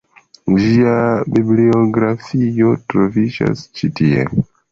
[0.61, 0.93] Ĝia
[1.35, 4.27] bibliografio troviĝas ĉi tie.